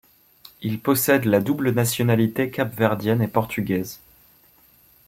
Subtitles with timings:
[0.63, 3.99] Il possède la double nationalité cap-verdienne et portugaise.